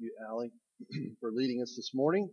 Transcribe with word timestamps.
you, 0.00 0.14
Allie, 0.28 0.52
for 1.20 1.30
leading 1.30 1.62
us 1.62 1.74
this 1.76 1.90
morning. 1.94 2.30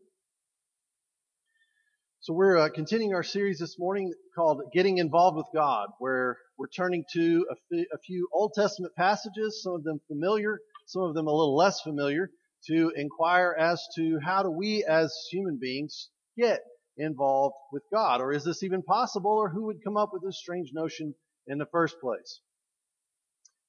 So 2.21 2.33
we're 2.33 2.57
uh, 2.57 2.69
continuing 2.69 3.13
our 3.13 3.23
series 3.23 3.59
this 3.59 3.77
morning 3.77 4.13
called 4.35 4.61
Getting 4.73 4.99
Involved 4.99 5.35
with 5.37 5.47
God, 5.53 5.89
where 5.99 6.37
we're 6.57 6.69
turning 6.69 7.03
to 7.13 7.45
a, 7.49 7.53
f- 7.53 7.85
a 7.93 7.97
few 7.99 8.29
Old 8.33 8.53
Testament 8.55 8.93
passages, 8.95 9.61
some 9.61 9.73
of 9.73 9.83
them 9.83 9.99
familiar, 10.07 10.59
some 10.85 11.03
of 11.03 11.13
them 11.13 11.27
a 11.27 11.31
little 11.31 11.55
less 11.57 11.81
familiar, 11.81 12.29
to 12.67 12.91
inquire 12.95 13.53
as 13.59 13.85
to 13.97 14.17
how 14.23 14.43
do 14.43 14.49
we 14.49 14.85
as 14.87 15.13
human 15.29 15.57
beings 15.61 16.09
get 16.37 16.61
involved 16.97 17.55
with 17.73 17.83
God, 17.93 18.21
or 18.21 18.31
is 18.31 18.45
this 18.45 18.63
even 18.63 18.81
possible, 18.81 19.31
or 19.31 19.49
who 19.49 19.65
would 19.65 19.83
come 19.83 19.97
up 19.97 20.11
with 20.13 20.23
this 20.23 20.39
strange 20.39 20.69
notion 20.73 21.13
in 21.47 21.57
the 21.57 21.67
first 21.71 21.99
place? 21.99 22.39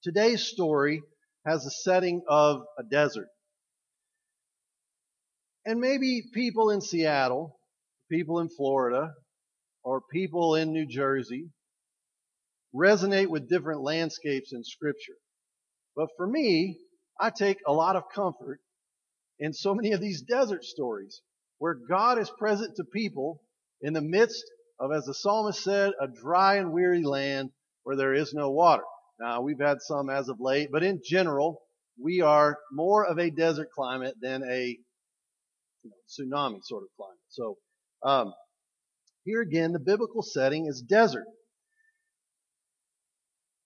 Today's 0.05 0.43
story 0.43 1.03
has 1.45 1.67
a 1.67 1.71
setting 1.71 2.23
of 2.29 2.63
a 2.79 2.85
desert. 2.85 3.29
And 5.69 5.81
maybe 5.81 6.23
people 6.33 6.71
in 6.71 6.81
Seattle 6.81 7.59
people 8.11 8.41
in 8.41 8.49
Florida 8.49 9.13
or 9.85 10.01
people 10.11 10.55
in 10.55 10.73
New 10.73 10.87
Jersey 10.87 11.51
resonate 12.75 13.27
with 13.27 13.51
different 13.51 13.83
landscapes 13.83 14.55
in 14.55 14.65
scripture. 14.65 15.19
But 15.95 16.09
for 16.17 16.27
me, 16.27 16.79
I 17.21 17.29
take 17.29 17.59
a 17.67 17.73
lot 17.75 17.97
of 17.97 18.05
comfort 18.15 18.61
in 19.39 19.53
so 19.53 19.75
many 19.75 19.93
of 19.93 20.01
these 20.01 20.23
desert 20.23 20.65
stories 20.65 21.21
where 21.59 21.75
God 21.75 22.19
is 22.19 22.31
present 22.39 22.77
to 22.77 22.85
people 22.85 23.43
in 23.83 23.93
the 23.93 24.01
midst 24.01 24.43
of, 24.81 24.91
as 24.91 25.05
the 25.05 25.13
psalmist 25.13 25.63
said, 25.63 25.93
a 26.01 26.09
dry 26.09 26.57
and 26.57 26.73
weary 26.73 27.03
land 27.03 27.51
where 27.83 27.97
there 27.97 28.15
is 28.15 28.33
no 28.33 28.51
water. 28.51 28.85
Now, 29.21 29.43
we've 29.43 29.61
had 29.61 29.83
some 29.83 30.09
as 30.09 30.31
of 30.31 30.41
late, 30.41 30.71
but 30.73 30.83
in 30.83 31.03
general, 31.05 31.61
we 32.03 32.23
are 32.23 32.57
more 32.73 33.05
of 33.05 33.19
a 33.19 33.29
desert 33.29 33.69
climate 33.75 34.15
than 34.19 34.43
a 34.49 34.79
you 36.17 36.29
know, 36.29 36.37
tsunami 36.37 36.59
sort 36.63 36.83
of 36.83 36.89
climate. 36.97 37.19
So 37.29 37.59
um, 38.03 38.33
here 39.25 39.43
again, 39.43 39.73
the 39.73 39.79
biblical 39.79 40.23
setting 40.23 40.67
is 40.67 40.83
desert. 40.83 41.27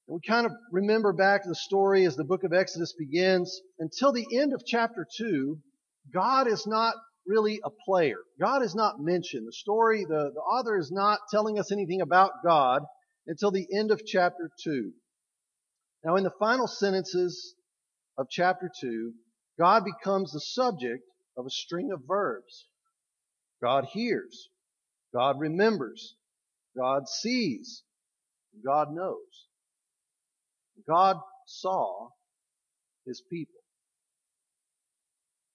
And 0.08 0.14
we 0.14 0.20
kind 0.26 0.46
of 0.46 0.52
remember 0.70 1.12
back 1.12 1.42
to 1.42 1.48
the 1.48 1.54
story 1.54 2.04
as 2.04 2.16
the 2.16 2.24
book 2.24 2.44
of 2.44 2.52
Exodus 2.52 2.94
begins. 2.98 3.60
Until 3.78 4.12
the 4.12 4.26
end 4.36 4.52
of 4.52 4.62
chapter 4.66 5.06
2, 5.16 5.58
God 6.12 6.48
is 6.48 6.66
not 6.66 6.94
really 7.26 7.60
a 7.64 7.70
player. 7.86 8.18
God 8.40 8.62
is 8.62 8.74
not 8.74 8.98
mentioned. 8.98 9.46
The 9.46 9.52
story, 9.52 10.04
the, 10.04 10.32
the 10.34 10.40
author 10.40 10.76
is 10.76 10.90
not 10.90 11.20
telling 11.30 11.58
us 11.58 11.70
anything 11.70 12.00
about 12.00 12.32
God 12.44 12.82
until 13.26 13.52
the 13.52 13.66
end 13.72 13.92
of 13.92 14.04
chapter 14.04 14.50
2. 14.64 14.90
Now, 16.04 16.16
in 16.16 16.24
the 16.24 16.32
final 16.40 16.66
sentences 16.66 17.54
of 18.18 18.26
chapter 18.28 18.68
2, 18.80 19.12
God 19.58 19.84
becomes 19.84 20.32
the 20.32 20.40
subject 20.40 21.04
of 21.36 21.46
a 21.46 21.50
string 21.50 21.92
of 21.92 22.02
verbs. 22.06 22.66
God 23.62 23.86
hears. 23.92 24.48
God 25.14 25.38
remembers. 25.38 26.16
God 26.76 27.08
sees. 27.08 27.82
God 28.64 28.92
knows. 28.92 29.46
God 30.86 31.18
saw 31.46 32.08
his 33.06 33.22
people. 33.30 33.60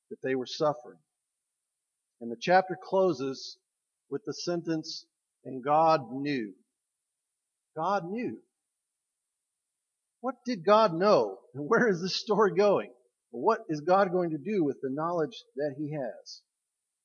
That 0.09 0.21
they 0.23 0.35
were 0.35 0.45
suffering. 0.45 0.99
And 2.21 2.31
the 2.31 2.37
chapter 2.39 2.77
closes 2.81 3.57
with 4.09 4.23
the 4.25 4.33
sentence, 4.33 5.05
and 5.45 5.63
God 5.63 6.11
knew. 6.11 6.53
God 7.75 8.09
knew. 8.09 8.37
What 10.21 10.35
did 10.45 10.65
God 10.65 10.93
know? 10.93 11.37
And 11.53 11.65
where 11.69 11.87
is 11.87 12.01
this 12.01 12.15
story 12.15 12.53
going? 12.55 12.89
What 13.39 13.61
is 13.69 13.81
God 13.81 14.11
going 14.11 14.31
to 14.31 14.37
do 14.37 14.63
with 14.63 14.81
the 14.81 14.89
knowledge 14.89 15.43
that 15.55 15.75
he 15.77 15.91
has? 15.93 16.41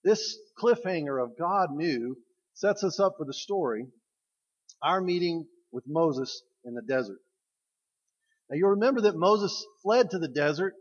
This 0.02 0.38
cliffhanger 0.58 1.22
of 1.22 1.38
God 1.38 1.70
knew 1.72 2.16
sets 2.55 2.83
us 2.83 2.98
up 2.98 3.14
for 3.19 3.25
the 3.25 3.34
story, 3.34 3.86
our 4.82 5.00
meeting 5.00 5.47
with 5.71 5.84
Moses 5.87 6.42
in 6.65 6.75
the 6.75 6.82
desert. 6.82 7.21
Now 8.48 8.56
you'll 8.56 8.71
remember 8.71 9.03
that 9.03 9.16
Moses 9.16 9.66
fled 9.82 10.10
to 10.10 10.19
the 10.19 10.28
desert 10.28 10.75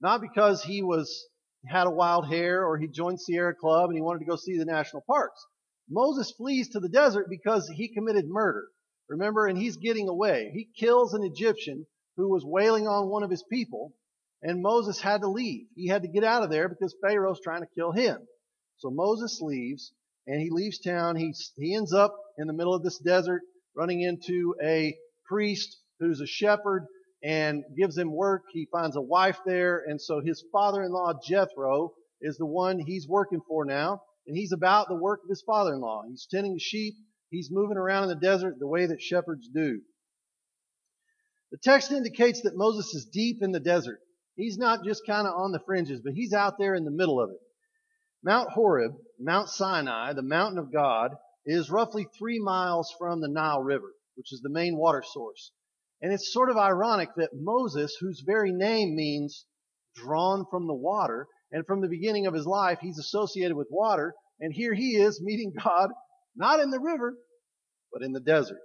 not 0.00 0.20
because 0.20 0.62
he 0.62 0.82
was 0.82 1.26
had 1.66 1.86
a 1.86 1.90
wild 1.90 2.26
hair 2.28 2.64
or 2.64 2.78
he 2.78 2.86
joined 2.86 3.20
Sierra 3.20 3.54
Club 3.54 3.88
and 3.88 3.96
he 3.96 4.02
wanted 4.02 4.20
to 4.20 4.30
go 4.30 4.36
see 4.36 4.56
the 4.56 4.64
national 4.64 5.02
parks. 5.06 5.44
Moses 5.90 6.30
flees 6.32 6.68
to 6.70 6.80
the 6.80 6.88
desert 6.88 7.26
because 7.28 7.68
he 7.68 7.88
committed 7.88 8.28
murder. 8.28 8.68
Remember, 9.08 9.46
and 9.46 9.58
he's 9.58 9.78
getting 9.78 10.08
away. 10.08 10.50
He 10.54 10.68
kills 10.78 11.14
an 11.14 11.24
Egyptian 11.24 11.86
who 12.16 12.28
was 12.28 12.44
wailing 12.44 12.86
on 12.86 13.08
one 13.08 13.22
of 13.22 13.30
his 13.30 13.42
people, 13.50 13.94
and 14.42 14.62
Moses 14.62 15.00
had 15.00 15.22
to 15.22 15.28
leave. 15.28 15.66
He 15.74 15.88
had 15.88 16.02
to 16.02 16.08
get 16.08 16.24
out 16.24 16.42
of 16.42 16.50
there 16.50 16.68
because 16.68 16.94
Pharaoh's 17.02 17.40
trying 17.42 17.62
to 17.62 17.74
kill 17.74 17.92
him. 17.92 18.18
So 18.78 18.90
Moses 18.90 19.40
leaves, 19.42 19.92
and 20.26 20.40
he 20.40 20.50
leaves 20.50 20.78
town. 20.78 21.16
He, 21.16 21.34
he 21.56 21.74
ends 21.74 21.92
up 21.92 22.14
in 22.38 22.46
the 22.46 22.52
middle 22.52 22.74
of 22.74 22.82
this 22.82 22.98
desert 22.98 23.42
running 23.74 24.02
into 24.02 24.54
a 24.62 24.96
priest 25.26 25.76
who's 25.98 26.20
a 26.20 26.26
shepherd 26.26 26.86
and 27.22 27.64
gives 27.76 27.98
him 27.98 28.12
work. 28.12 28.42
He 28.52 28.68
finds 28.70 28.96
a 28.96 29.00
wife 29.02 29.38
there, 29.44 29.82
and 29.86 30.00
so 30.00 30.20
his 30.20 30.44
father-in-law 30.52 31.14
Jethro 31.26 31.94
is 32.20 32.36
the 32.36 32.46
one 32.46 32.78
he's 32.78 33.08
working 33.08 33.40
for 33.48 33.64
now, 33.64 34.02
and 34.26 34.36
he's 34.36 34.52
about 34.52 34.88
the 34.88 34.94
work 34.94 35.20
of 35.24 35.28
his 35.28 35.42
father-in-law. 35.42 36.04
He's 36.08 36.28
tending 36.30 36.54
the 36.54 36.60
sheep. 36.60 36.94
He's 37.30 37.50
moving 37.50 37.76
around 37.76 38.04
in 38.04 38.08
the 38.10 38.14
desert 38.16 38.56
the 38.58 38.68
way 38.68 38.86
that 38.86 39.02
shepherds 39.02 39.48
do. 39.52 39.80
The 41.50 41.58
text 41.62 41.92
indicates 41.92 42.42
that 42.42 42.56
Moses 42.56 42.94
is 42.94 43.08
deep 43.12 43.38
in 43.42 43.52
the 43.52 43.60
desert. 43.60 44.00
He's 44.38 44.56
not 44.56 44.84
just 44.84 45.04
kind 45.04 45.26
of 45.26 45.34
on 45.34 45.50
the 45.50 45.58
fringes, 45.66 46.00
but 46.00 46.14
he's 46.14 46.32
out 46.32 46.58
there 46.60 46.76
in 46.76 46.84
the 46.84 46.92
middle 46.92 47.20
of 47.20 47.30
it. 47.30 47.40
Mount 48.22 48.50
Horeb, 48.50 48.92
Mount 49.18 49.48
Sinai, 49.48 50.12
the 50.12 50.22
mountain 50.22 50.58
of 50.58 50.72
God, 50.72 51.10
is 51.44 51.72
roughly 51.72 52.06
three 52.16 52.38
miles 52.38 52.94
from 53.00 53.20
the 53.20 53.28
Nile 53.28 53.64
River, 53.64 53.92
which 54.14 54.32
is 54.32 54.40
the 54.40 54.48
main 54.48 54.76
water 54.76 55.02
source. 55.04 55.50
And 56.00 56.12
it's 56.12 56.32
sort 56.32 56.50
of 56.50 56.56
ironic 56.56 57.08
that 57.16 57.30
Moses, 57.34 57.96
whose 58.00 58.22
very 58.24 58.52
name 58.52 58.94
means 58.94 59.44
drawn 59.96 60.46
from 60.48 60.68
the 60.68 60.74
water, 60.74 61.26
and 61.50 61.66
from 61.66 61.80
the 61.80 61.88
beginning 61.88 62.28
of 62.28 62.34
his 62.34 62.46
life, 62.46 62.78
he's 62.80 62.98
associated 62.98 63.56
with 63.56 63.66
water, 63.72 64.14
and 64.38 64.52
here 64.54 64.72
he 64.72 64.94
is 64.94 65.20
meeting 65.20 65.52
God, 65.64 65.90
not 66.36 66.60
in 66.60 66.70
the 66.70 66.78
river, 66.78 67.16
but 67.92 68.02
in 68.02 68.12
the 68.12 68.20
desert. 68.20 68.60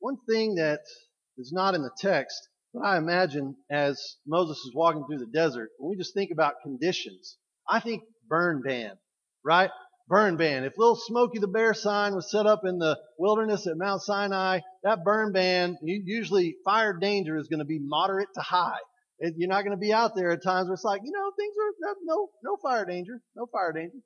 One 0.00 0.18
thing 0.28 0.56
that 0.56 0.80
is 1.38 1.52
not 1.52 1.74
in 1.74 1.82
the 1.82 1.90
text 1.98 2.48
but 2.74 2.84
I 2.84 2.98
imagine 2.98 3.56
as 3.70 4.16
Moses 4.26 4.58
is 4.58 4.74
walking 4.74 5.04
through 5.06 5.18
the 5.18 5.32
desert, 5.32 5.70
when 5.78 5.90
we 5.90 5.96
just 5.96 6.14
think 6.14 6.30
about 6.30 6.60
conditions, 6.62 7.36
I 7.68 7.80
think 7.80 8.02
burn 8.28 8.62
ban, 8.62 8.98
right? 9.42 9.70
Burn 10.06 10.36
ban. 10.36 10.64
If 10.64 10.76
little 10.76 10.96
Smokey 10.96 11.38
the 11.38 11.48
Bear 11.48 11.74
sign 11.74 12.14
was 12.14 12.30
set 12.30 12.46
up 12.46 12.64
in 12.64 12.78
the 12.78 12.98
wilderness 13.18 13.66
at 13.66 13.76
Mount 13.76 14.02
Sinai, 14.02 14.60
that 14.82 15.04
burn 15.04 15.32
ban, 15.32 15.78
usually 15.82 16.56
fire 16.64 16.92
danger 16.92 17.36
is 17.36 17.48
going 17.48 17.58
to 17.58 17.64
be 17.64 17.78
moderate 17.78 18.28
to 18.34 18.40
high. 18.40 18.78
You're 19.20 19.48
not 19.48 19.62
going 19.62 19.76
to 19.76 19.80
be 19.80 19.92
out 19.92 20.14
there 20.14 20.30
at 20.30 20.42
times 20.42 20.68
where 20.68 20.74
it's 20.74 20.84
like, 20.84 21.00
you 21.04 21.10
know, 21.10 21.32
things 21.36 21.54
are, 21.58 21.94
no, 22.04 22.28
no 22.44 22.56
fire 22.62 22.84
danger, 22.84 23.20
no 23.34 23.46
fire 23.46 23.72
danger. 23.72 23.98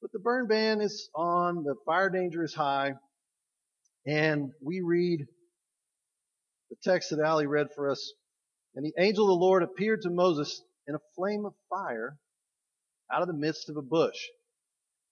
But 0.00 0.12
the 0.12 0.18
burn 0.18 0.46
ban 0.46 0.80
is 0.80 1.10
on, 1.14 1.64
the 1.64 1.74
fire 1.84 2.08
danger 2.08 2.42
is 2.42 2.54
high, 2.54 2.94
and 4.06 4.50
we 4.62 4.80
read 4.80 5.26
the 6.70 6.76
text 6.82 7.10
that 7.10 7.20
Ali 7.20 7.46
read 7.46 7.68
for 7.74 7.90
us. 7.90 8.12
And 8.74 8.84
the 8.84 8.94
angel 8.98 9.24
of 9.24 9.28
the 9.28 9.44
Lord 9.44 9.62
appeared 9.62 10.02
to 10.02 10.10
Moses 10.10 10.62
in 10.86 10.94
a 10.94 11.00
flame 11.16 11.44
of 11.44 11.54
fire 11.68 12.16
out 13.12 13.22
of 13.22 13.28
the 13.28 13.34
midst 13.34 13.68
of 13.68 13.76
a 13.76 13.82
bush. 13.82 14.16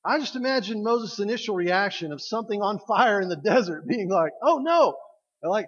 I 0.04 0.18
just 0.20 0.36
imagine 0.36 0.82
Moses' 0.82 1.18
initial 1.18 1.56
reaction 1.56 2.12
of 2.12 2.22
something 2.22 2.62
on 2.62 2.78
fire 2.86 3.20
in 3.20 3.28
the 3.28 3.36
desert 3.44 3.86
being 3.86 4.08
like, 4.08 4.32
oh 4.42 4.58
no! 4.58 4.96
They're 5.42 5.50
like, 5.50 5.66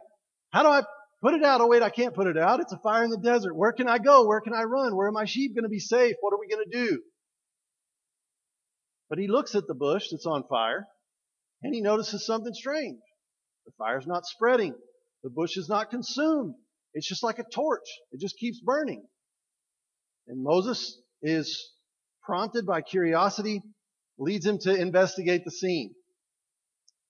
how 0.50 0.62
do 0.62 0.68
I 0.68 0.82
put 1.20 1.34
it 1.34 1.44
out? 1.44 1.60
Oh 1.60 1.66
wait, 1.66 1.82
I 1.82 1.90
can't 1.90 2.14
put 2.14 2.28
it 2.28 2.38
out. 2.38 2.60
It's 2.60 2.72
a 2.72 2.78
fire 2.78 3.04
in 3.04 3.10
the 3.10 3.18
desert. 3.18 3.54
Where 3.54 3.72
can 3.72 3.88
I 3.88 3.98
go? 3.98 4.26
Where 4.26 4.40
can 4.40 4.54
I 4.54 4.62
run? 4.62 4.96
Where 4.96 5.08
are 5.08 5.12
my 5.12 5.24
sheep 5.24 5.54
going 5.54 5.64
to 5.64 5.68
be 5.68 5.80
safe? 5.80 6.16
What 6.20 6.32
are 6.32 6.40
we 6.40 6.48
going 6.48 6.64
to 6.70 6.86
do? 6.86 7.02
But 9.08 9.18
he 9.18 9.26
looks 9.26 9.56
at 9.56 9.66
the 9.66 9.74
bush 9.74 10.06
that's 10.10 10.26
on 10.26 10.44
fire 10.48 10.86
and 11.62 11.74
he 11.74 11.80
notices 11.80 12.24
something 12.24 12.54
strange. 12.54 13.00
The 13.66 13.72
fire's 13.76 14.06
not 14.06 14.24
spreading. 14.24 14.74
The 15.22 15.30
bush 15.30 15.56
is 15.56 15.68
not 15.68 15.90
consumed. 15.90 16.54
It's 16.94 17.08
just 17.08 17.22
like 17.22 17.38
a 17.38 17.44
torch. 17.44 17.86
It 18.12 18.20
just 18.20 18.36
keeps 18.38 18.60
burning. 18.60 19.04
And 20.26 20.42
Moses 20.42 21.00
is 21.22 21.72
prompted 22.22 22.66
by 22.66 22.80
curiosity, 22.82 23.62
leads 24.18 24.46
him 24.46 24.58
to 24.60 24.74
investigate 24.74 25.44
the 25.44 25.50
scene. 25.50 25.94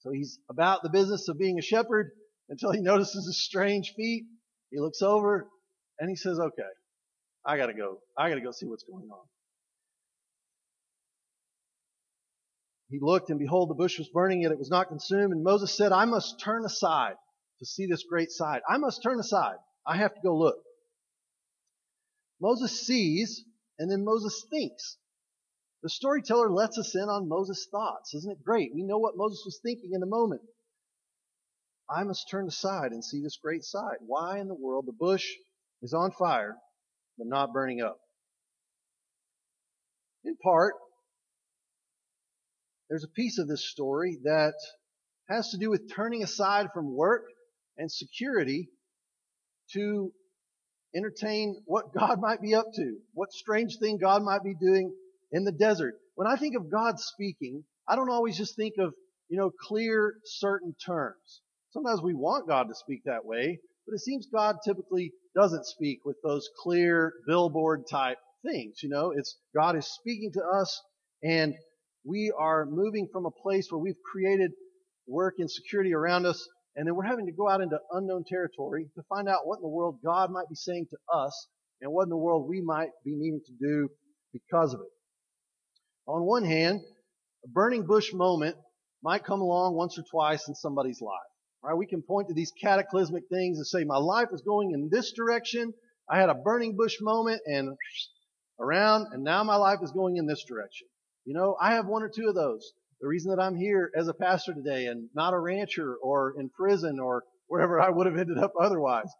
So 0.01 0.11
he's 0.11 0.39
about 0.49 0.83
the 0.83 0.89
business 0.89 1.29
of 1.29 1.39
being 1.39 1.59
a 1.59 1.62
shepherd 1.62 2.11
until 2.49 2.73
he 2.73 2.81
notices 2.83 3.27
a 3.29 3.33
strange 3.33 3.93
feat. 3.97 4.25
He 4.71 4.79
looks 4.79 5.03
over 5.03 5.49
and 5.99 6.09
he 6.09 6.17
says, 6.17 6.39
okay, 6.39 6.63
I 7.45 7.56
gotta 7.56 7.75
go. 7.75 7.99
I 8.17 8.29
gotta 8.29 8.41
go 8.41 8.53
see 8.53 8.67
what's 8.67 8.85
going 8.85 9.09
on. 9.11 9.27
He 12.89 12.99
looked 13.01 13.31
and 13.31 13.39
behold, 13.39 13.71
the 13.71 13.75
bush 13.75 13.99
was 13.99 14.09
burning 14.09 14.43
yet 14.43 14.51
it 14.51 14.59
was 14.59 14.71
not 14.71 14.89
consumed. 14.89 15.33
And 15.33 15.45
Moses 15.45 15.77
said, 15.77 15.93
I 15.93 16.06
must 16.06 16.41
turn 16.41 16.65
aside 16.65 17.15
to 17.61 17.67
see 17.67 17.87
this 17.87 18.05
great 18.09 18.31
sight. 18.31 18.62
I 18.69 18.79
must 18.79 19.03
turn 19.03 19.21
aside. 19.21 19.57
I 19.87 19.97
have 19.97 20.15
to 20.15 20.21
go 20.23 20.37
look. 20.37 20.57
Moses 22.41 22.87
sees, 22.87 23.45
and 23.79 23.91
then 23.91 24.05
Moses 24.05 24.45
thinks. 24.51 24.97
The 25.83 25.91
storyteller 25.91 26.51
lets 26.51 26.79
us 26.79 26.95
in 26.95 27.09
on 27.09 27.29
Moses' 27.29 27.69
thoughts. 27.71 28.15
Isn't 28.15 28.33
it 28.33 28.45
great? 28.45 28.75
We 28.75 28.83
know 28.83 28.99
what 28.99 29.17
Moses 29.17 29.43
was 29.45 29.61
thinking 29.62 29.93
in 29.93 30.01
the 30.01 30.07
moment. 30.07 30.43
I 31.89 32.05
must 32.05 32.31
turn 32.31 32.47
aside 32.47 32.93
and 32.93 33.05
see 33.05 33.23
this 33.23 33.39
great 33.43 33.65
sight. 33.65 33.99
Why 34.06 34.39
in 34.39 34.49
the 34.49 34.55
world 34.55 34.87
the 34.87 34.93
bush 34.93 35.27
is 35.83 35.93
on 35.93 36.13
fire, 36.13 36.56
but 37.19 37.27
not 37.27 37.53
burning 37.53 37.81
up? 37.81 37.99
In 40.25 40.37
part, 40.37 40.75
there's 42.89 43.05
a 43.05 43.09
piece 43.09 43.39
of 43.39 43.49
this 43.49 43.69
story 43.71 44.19
that 44.25 44.55
has 45.29 45.51
to 45.51 45.59
do 45.59 45.71
with 45.71 45.93
turning 45.93 46.23
aside 46.23 46.69
from 46.73 46.95
work 46.95 47.25
and 47.81 47.91
security 47.91 48.69
to 49.73 50.12
entertain 50.94 51.56
what 51.65 51.93
God 51.99 52.21
might 52.21 52.41
be 52.41 52.55
up 52.55 52.67
to, 52.75 52.97
what 53.15 53.32
strange 53.32 53.79
thing 53.79 53.99
God 53.99 54.23
might 54.23 54.44
be 54.44 54.55
doing 54.55 54.94
in 55.32 55.44
the 55.44 55.53
desert. 55.53 55.94
When 56.15 56.29
I 56.29 56.37
think 56.37 56.56
of 56.56 56.71
God 56.71 57.00
speaking, 57.00 57.65
I 57.88 57.97
don't 57.97 58.11
always 58.11 58.37
just 58.37 58.55
think 58.55 58.75
of, 58.79 58.93
you 59.29 59.38
know, 59.38 59.50
clear, 59.69 60.15
certain 60.25 60.75
terms. 60.85 61.41
Sometimes 61.71 62.03
we 62.03 62.15
want 62.15 62.49
God 62.49 62.65
to 62.69 62.75
speak 62.75 63.03
that 63.05 63.25
way, 63.25 63.59
but 63.87 63.94
it 63.94 64.00
seems 64.00 64.27
God 64.27 64.56
typically 64.65 65.12
doesn't 65.35 65.65
speak 65.65 66.00
with 66.05 66.17
those 66.23 66.49
clear 66.62 67.15
billboard 67.27 67.85
type 67.88 68.19
things. 68.44 68.82
You 68.82 68.91
know, 68.91 69.12
it's 69.17 69.37
God 69.55 69.77
is 69.77 69.87
speaking 69.87 70.32
to 70.35 70.43
us 70.43 70.81
and 71.23 71.55
we 72.05 72.32
are 72.37 72.67
moving 72.67 73.09
from 73.12 73.27
a 73.27 73.31
place 73.31 73.69
where 73.71 73.79
we've 73.79 74.03
created 74.11 74.53
work 75.06 75.35
and 75.38 75.50
security 75.50 75.94
around 75.94 76.27
us 76.27 76.49
and 76.76 76.87
then 76.87 76.94
we're 76.94 77.05
having 77.05 77.26
to 77.26 77.32
go 77.32 77.49
out 77.49 77.61
into 77.61 77.78
unknown 77.93 78.25
territory 78.28 78.87
to 78.94 79.02
find 79.08 79.28
out 79.28 79.46
what 79.46 79.56
in 79.56 79.62
the 79.62 79.69
world 79.69 79.99
God 80.05 80.31
might 80.31 80.49
be 80.49 80.55
saying 80.55 80.87
to 80.90 80.96
us 81.12 81.49
and 81.81 81.93
what 81.93 82.05
in 82.05 82.11
the 82.11 82.17
world 82.17 82.49
we 82.49 82.61
might 82.61 82.90
be 83.05 83.14
needing 83.17 83.40
to 83.46 83.52
do 83.61 83.88
because 84.32 84.75
of 84.75 84.81
it. 84.81 84.93
On 86.06 86.25
one 86.25 86.44
hand, 86.44 86.81
a 87.44 87.49
burning 87.49 87.87
bush 87.87 88.12
moment 88.12 88.56
might 89.02 89.25
come 89.25 89.40
along 89.40 89.75
once 89.75 89.99
or 89.99 90.05
twice 90.11 90.46
in 90.49 90.55
somebody's 90.55 91.00
life. 91.00 91.14
Right? 91.62 91.76
We 91.76 91.87
can 91.87 92.02
point 92.02 92.28
to 92.28 92.34
these 92.34 92.52
cataclysmic 92.62 93.25
things 93.31 93.58
and 93.58 93.67
say, 93.67 93.84
my 93.84 93.99
life 93.99 94.28
is 94.32 94.43
going 94.43 94.72
in 94.72 94.88
this 94.90 95.12
direction. 95.12 95.72
I 96.08 96.19
had 96.19 96.31
a 96.31 96.34
burning 96.34 96.76
bush 96.76 96.96
moment 97.00 97.40
and 97.46 97.76
around, 98.58 99.08
and 99.12 99.22
now 99.22 99.43
my 99.44 99.56
life 99.56 99.78
is 99.82 99.93
going 99.93 100.17
in 100.17 100.26
this 100.26 100.44
direction. 100.44 100.87
You 101.25 101.34
know, 101.34 101.56
I 101.61 101.75
have 101.75 101.87
one 101.87 102.02
or 102.02 102.11
two 102.14 102.28
of 102.28 102.34
those. 102.34 102.72
The 103.00 103.08
reason 103.08 103.35
that 103.35 103.43
I'm 103.43 103.56
here 103.56 103.91
as 103.97 104.08
a 104.08 104.14
pastor 104.14 104.52
today 104.52 104.87
and 104.87 105.08
not 105.14 105.32
a 105.32 105.38
rancher 105.38 105.97
or 106.02 106.35
in 106.38 106.50
prison 106.50 107.00
or 107.00 107.25
wherever 107.47 107.81
I 107.81 107.88
would 107.88 108.06
have 108.06 108.19
ended 108.19 108.38
up 108.38 108.52
otherwise. 108.61 109.11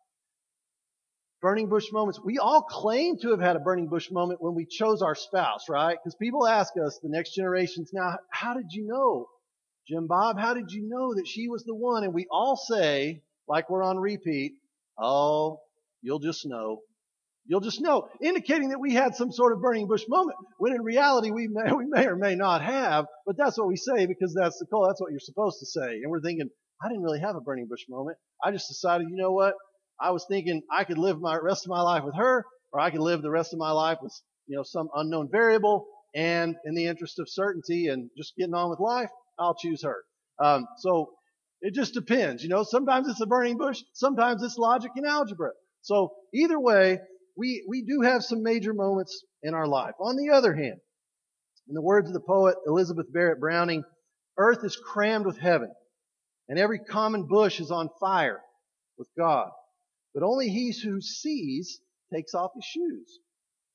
Burning 1.41 1.71
bush 1.71 1.87
moments. 1.91 2.21
We 2.23 2.37
all 2.39 2.61
claim 2.61 3.17
to 3.23 3.31
have 3.31 3.41
had 3.41 3.57
a 3.57 3.61
burning 3.61 3.89
bush 3.89 4.11
moment 4.11 4.43
when 4.43 4.55
we 4.55 4.67
chose 4.67 5.01
our 5.01 5.15
spouse, 5.15 5.71
right? 5.71 5.97
Because 5.97 6.15
people 6.17 6.47
ask 6.47 6.75
us, 6.77 6.99
the 7.03 7.09
next 7.09 7.35
generations, 7.35 7.91
now, 7.95 8.19
how 8.31 8.53
did 8.53 8.67
you 8.73 8.87
know? 8.87 9.27
Jim 9.89 10.07
Bob, 10.07 10.39
how 10.39 10.53
did 10.53 10.71
you 10.71 10.87
know 10.87 11.15
that 11.15 11.27
she 11.27 11.49
was 11.49 11.65
the 11.65 11.75
one? 11.75 12.05
And 12.05 12.13
we 12.13 12.27
all 12.31 12.57
say, 12.57 13.23
like 13.49 13.71
we're 13.71 13.83
on 13.83 13.97
repeat, 13.97 14.53
oh, 14.99 15.61
you'll 16.03 16.19
just 16.19 16.47
know. 16.47 16.83
You'll 17.51 17.59
just 17.61 17.81
know, 17.81 18.07
indicating 18.23 18.69
that 18.69 18.79
we 18.79 18.95
had 18.95 19.17
some 19.17 19.33
sort 19.33 19.53
of 19.53 19.61
burning 19.61 19.89
bush 19.89 20.05
moment, 20.09 20.37
when 20.59 20.73
in 20.73 20.83
reality 20.83 21.33
we 21.33 21.49
may, 21.49 21.73
we 21.73 21.85
may 21.85 22.07
or 22.07 22.15
may 22.15 22.37
not 22.37 22.63
have, 22.63 23.07
but 23.27 23.37
that's 23.37 23.59
what 23.59 23.67
we 23.67 23.75
say 23.75 24.07
because 24.07 24.33
that's 24.41 24.57
the 24.61 24.67
call. 24.67 24.87
That's 24.87 25.01
what 25.01 25.11
you're 25.11 25.19
supposed 25.19 25.59
to 25.59 25.67
say. 25.67 25.99
And 26.01 26.13
we're 26.13 26.21
thinking, 26.21 26.49
I 26.81 26.89
didn't 26.89 27.03
really 27.03 27.19
have 27.19 27.35
a 27.35 27.41
burning 27.41 27.67
bush 27.69 27.81
moment. 27.89 28.19
I 28.45 28.53
just 28.53 28.69
decided, 28.69 29.09
you 29.11 29.17
know 29.17 29.33
what? 29.33 29.55
I 30.01 30.13
was 30.13 30.25
thinking 30.31 30.63
I 30.71 30.85
could 30.85 30.97
live 30.97 31.21
my 31.21 31.37
rest 31.43 31.67
of 31.67 31.71
my 31.71 31.83
life 31.83 32.05
with 32.05 32.15
her, 32.15 32.45
or 32.73 32.81
I 32.81 32.91
could 32.91 33.01
live 33.01 33.21
the 33.21 33.33
rest 33.33 33.53
of 33.53 33.59
my 33.59 33.73
life 33.73 33.99
with, 34.01 34.13
you 34.47 34.57
know, 34.57 34.63
some 34.63 34.89
unknown 34.95 35.29
variable. 35.29 35.87
And 36.15 36.55
in 36.65 36.77
the 36.77 36.87
interest 36.87 37.19
of 37.19 37.29
certainty 37.29 37.89
and 37.89 38.11
just 38.17 38.35
getting 38.39 38.55
on 38.55 38.71
with 38.71 38.79
life, 38.79 39.11
I'll 39.41 39.57
choose 39.57 39.83
her. 39.83 39.97
Um, 40.41 40.69
so 40.79 41.11
it 41.63 41.75
just 41.75 41.95
depends. 41.95 42.45
You 42.45 42.49
know, 42.49 42.63
sometimes 42.63 43.09
it's 43.09 43.21
a 43.21 43.27
burning 43.27 43.59
bush, 43.59 43.81
sometimes 43.95 44.45
it's 44.45 44.57
logic 44.57 44.93
and 44.95 45.05
algebra. 45.05 45.51
So 45.83 46.13
either 46.33 46.61
way, 46.61 47.01
we, 47.41 47.65
we 47.67 47.81
do 47.81 48.03
have 48.03 48.23
some 48.23 48.43
major 48.43 48.75
moments 48.75 49.25
in 49.43 49.55
our 49.55 49.67
life. 49.67 49.95
On 49.99 50.15
the 50.15 50.35
other 50.35 50.55
hand, 50.55 50.79
in 51.69 51.75
the 51.75 51.81
words 51.81 52.07
of 52.07 52.13
the 52.13 52.21
poet 52.21 52.55
Elizabeth 52.67 53.11
Barrett 53.11 53.41
Browning, 53.41 53.83
earth 54.37 54.63
is 54.63 54.77
crammed 54.77 55.25
with 55.25 55.39
heaven, 55.39 55.73
and 56.51 56.59
every 56.59 56.79
common 56.79 57.27
bush 57.27 57.59
is 57.59 57.71
on 57.71 57.89
fire 57.99 58.41
with 58.99 59.09
God. 59.17 59.49
But 60.13 60.23
only 60.23 60.51
he 60.51 60.75
who 60.85 61.01
sees 61.01 61.81
takes 62.13 62.35
off 62.35 62.51
his 62.55 62.65
shoes. 62.65 63.19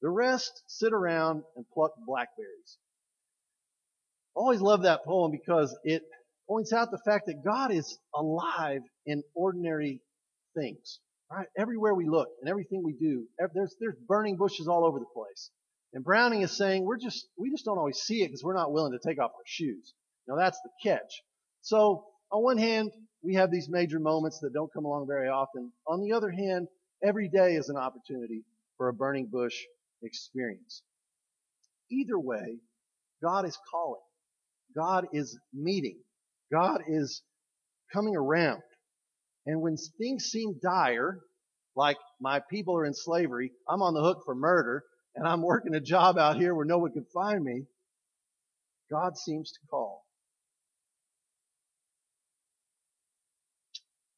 The 0.03 0.09
rest 0.09 0.61
sit 0.67 0.93
around 0.93 1.41
and 1.55 1.65
pluck 1.73 1.93
blackberries. 2.05 2.77
I 4.37 4.41
always 4.41 4.61
love 4.61 4.83
that 4.83 5.05
poem 5.05 5.31
because 5.31 5.75
it 5.83 6.03
points 6.47 6.71
out 6.71 6.91
the 6.91 7.01
fact 7.03 7.25
that 7.25 7.43
God 7.43 7.71
is 7.71 7.97
alive 8.13 8.81
in 9.07 9.23
ordinary 9.33 10.01
things. 10.55 10.99
Right? 11.31 11.47
Everywhere 11.57 11.93
we 11.95 12.07
look 12.07 12.29
and 12.39 12.49
everything 12.49 12.83
we 12.83 12.93
do, 12.93 13.25
there's, 13.53 13.75
there's 13.79 13.95
burning 14.07 14.37
bushes 14.37 14.67
all 14.67 14.85
over 14.85 14.99
the 14.99 15.05
place. 15.13 15.49
And 15.93 16.03
Browning 16.03 16.41
is 16.41 16.55
saying 16.55 16.83
we're 16.83 16.99
just, 16.99 17.27
we 17.37 17.49
just 17.49 17.65
don't 17.65 17.77
always 17.77 17.97
see 17.97 18.21
it 18.21 18.27
because 18.27 18.43
we're 18.43 18.55
not 18.55 18.71
willing 18.71 18.91
to 18.91 18.99
take 19.07 19.19
off 19.19 19.31
our 19.35 19.43
shoes. 19.45 19.93
Now 20.27 20.35
that's 20.35 20.59
the 20.63 20.69
catch. 20.83 21.21
So 21.61 22.05
on 22.31 22.43
one 22.43 22.57
hand, 22.57 22.91
we 23.23 23.35
have 23.35 23.49
these 23.49 23.67
major 23.69 23.99
moments 23.99 24.39
that 24.41 24.53
don't 24.53 24.71
come 24.71 24.85
along 24.85 25.07
very 25.07 25.29
often. 25.29 25.71
On 25.87 26.01
the 26.01 26.13
other 26.13 26.29
hand, 26.29 26.67
every 27.03 27.27
day 27.29 27.55
is 27.55 27.69
an 27.69 27.77
opportunity 27.77 28.43
for 28.77 28.89
a 28.89 28.93
burning 28.93 29.27
bush 29.31 29.55
experience. 30.03 30.83
Either 31.91 32.19
way, 32.19 32.57
God 33.23 33.45
is 33.45 33.57
calling. 33.71 34.01
God 34.75 35.07
is 35.13 35.39
meeting. 35.53 35.99
God 36.51 36.81
is 36.87 37.21
coming 37.93 38.15
around. 38.15 38.61
And 39.45 39.61
when 39.61 39.77
things 39.97 40.25
seem 40.25 40.59
dire, 40.61 41.19
like 41.75 41.97
my 42.19 42.41
people 42.49 42.75
are 42.77 42.85
in 42.85 42.93
slavery, 42.93 43.51
I'm 43.69 43.81
on 43.81 43.93
the 43.93 44.01
hook 44.01 44.23
for 44.25 44.33
murder, 44.33 44.83
and 45.15 45.27
I'm 45.27 45.41
working 45.41 45.75
a 45.75 45.81
job 45.81 46.17
out 46.17 46.37
here 46.37 46.55
where 46.55 46.65
no 46.65 46.79
one 46.79 46.91
can 46.91 47.05
find 47.13 47.43
me, 47.43 47.65
God 48.89 49.17
seems 49.17 49.51
to 49.51 49.59
call. 49.69 50.05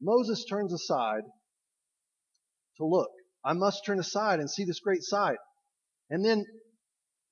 Moses 0.02 0.46
turns 0.46 0.74
aside 0.74 1.24
to 2.78 2.86
look. 2.86 3.10
I 3.44 3.54
must 3.54 3.86
turn 3.86 4.00
aside 4.00 4.40
and 4.40 4.50
see 4.50 4.66
this 4.66 4.80
great 4.80 5.04
sight. 5.04 5.38
And 6.10 6.24
then 6.24 6.46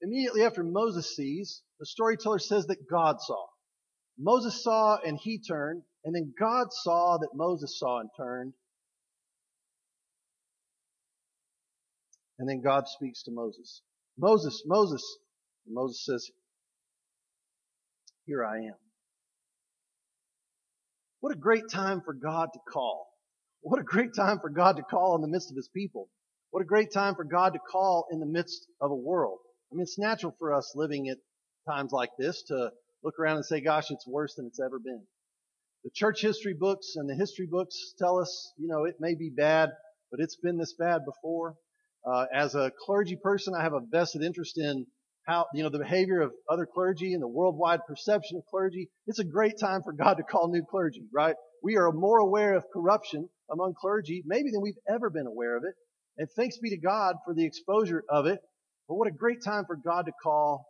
immediately 0.01 0.43
after 0.43 0.63
Moses 0.63 1.15
sees, 1.15 1.61
the 1.79 1.85
storyteller 1.85 2.39
says 2.39 2.67
that 2.67 2.89
God 2.89 3.17
saw. 3.19 3.45
Moses 4.17 4.63
saw 4.63 4.97
and 5.05 5.19
he 5.21 5.39
turned, 5.39 5.83
and 6.05 6.13
then 6.13 6.33
God 6.39 6.67
saw 6.71 7.17
that 7.17 7.29
Moses 7.33 7.79
saw 7.79 7.99
and 7.99 8.09
turned. 8.15 8.53
And 12.37 12.47
then 12.47 12.61
God 12.61 12.87
speaks 12.87 13.23
to 13.23 13.31
Moses. 13.31 13.81
Moses, 14.17 14.61
Moses. 14.67 15.03
And 15.65 15.73
Moses 15.73 16.05
says, 16.05 16.29
Here 18.27 18.45
I 18.45 18.57
am. 18.57 18.75
What 21.21 21.33
a 21.33 21.39
great 21.39 21.63
time 21.71 22.01
for 22.05 22.13
God 22.13 22.49
to 22.53 22.59
call. 22.71 23.07
What 23.61 23.79
a 23.79 23.83
great 23.83 24.13
time 24.15 24.37
for 24.39 24.49
God 24.49 24.77
to 24.77 24.83
call 24.83 25.15
in 25.15 25.21
the 25.21 25.27
midst 25.27 25.49
of 25.49 25.55
his 25.55 25.69
people. 25.69 26.09
What 26.51 26.61
a 26.61 26.65
great 26.65 26.93
time 26.93 27.15
for 27.15 27.23
God 27.23 27.53
to 27.53 27.59
call 27.59 28.05
in 28.11 28.19
the 28.19 28.27
midst 28.27 28.67
of 28.79 28.91
a 28.91 28.95
world. 28.95 29.39
I 29.71 29.75
mean, 29.75 29.81
it's 29.81 29.97
natural 29.97 30.35
for 30.37 30.53
us 30.53 30.73
living 30.75 31.09
at 31.09 31.17
times 31.67 31.91
like 31.91 32.11
this 32.19 32.43
to 32.49 32.69
look 33.03 33.17
around 33.19 33.37
and 33.37 33.45
say, 33.45 33.59
gosh, 33.59 33.89
it's 33.89 34.07
worse 34.07 34.35
than 34.35 34.45
it's 34.45 34.59
ever 34.59 34.77
been. 34.77 35.01
The 35.85 35.91
church 35.93 36.23
history 36.23 36.55
books 36.55 36.93
and 36.95 37.07
the 37.07 37.13
history 37.13 37.45
books 37.45 37.93
tell 37.99 38.17
us, 38.17 38.53
you 38.57 38.67
know, 38.67 38.85
it 38.85 38.95
may 38.99 39.13
be 39.13 39.29
bad, 39.29 39.69
but 40.09 40.19
it's 40.19 40.35
been 40.35 40.57
this 40.57 40.73
bad 40.73 41.05
before. 41.05 41.57
Uh, 42.03 42.25
as 42.33 42.55
a 42.55 42.71
clergy 42.87 43.15
person, 43.15 43.53
I 43.53 43.61
have 43.61 43.73
a 43.73 43.81
vested 43.91 44.23
interest 44.23 44.57
in 44.57 44.87
how, 45.27 45.45
you 45.53 45.61
know, 45.61 45.69
the 45.69 45.77
behavior 45.77 46.21
of 46.21 46.33
other 46.49 46.65
clergy 46.65 47.13
and 47.13 47.21
the 47.21 47.27
worldwide 47.27 47.81
perception 47.87 48.35
of 48.35 48.43
clergy. 48.49 48.89
It's 49.05 49.19
a 49.19 49.23
great 49.23 49.59
time 49.59 49.83
for 49.83 49.93
God 49.93 50.15
to 50.15 50.23
call 50.23 50.47
new 50.47 50.63
clergy, 50.67 51.03
right? 51.13 51.35
We 51.61 51.77
are 51.77 51.91
more 51.91 52.17
aware 52.17 52.55
of 52.55 52.65
corruption 52.73 53.29
among 53.51 53.75
clergy, 53.79 54.23
maybe 54.25 54.49
than 54.51 54.63
we've 54.63 54.73
ever 54.89 55.11
been 55.11 55.27
aware 55.27 55.55
of 55.55 55.65
it. 55.65 55.75
And 56.17 56.27
thanks 56.35 56.57
be 56.57 56.71
to 56.71 56.79
God 56.79 57.17
for 57.25 57.35
the 57.35 57.45
exposure 57.45 58.03
of 58.09 58.25
it. 58.25 58.39
But 58.87 58.95
what 58.95 59.07
a 59.07 59.11
great 59.11 59.43
time 59.45 59.65
for 59.67 59.75
God 59.75 60.07
to 60.07 60.13
call 60.23 60.65